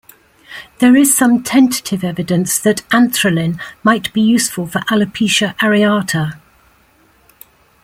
There 0.79 0.95
is 0.95 1.15
some 1.15 1.43
tentative 1.43 2.03
evidence 2.03 2.57
that 2.57 2.77
anthralin 2.89 3.59
might 3.83 4.11
be 4.13 4.21
useful 4.21 4.65
for 4.65 4.79
alopecia 4.89 5.55
areata. 5.57 6.39